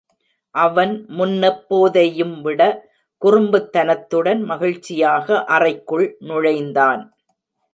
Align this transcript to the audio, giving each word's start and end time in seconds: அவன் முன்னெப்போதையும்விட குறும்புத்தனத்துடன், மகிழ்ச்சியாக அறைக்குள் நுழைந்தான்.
அவன் 0.55 0.93
முன்னெப்போதையும்விட 1.17 2.61
குறும்புத்தனத்துடன், 3.21 4.41
மகிழ்ச்சியாக 4.43 5.43
அறைக்குள் 5.45 6.07
நுழைந்தான். 6.19 7.03